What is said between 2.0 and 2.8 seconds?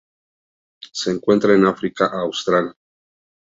austral.